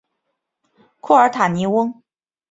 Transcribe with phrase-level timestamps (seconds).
[0.99, 2.01] 库尔塔尼翁。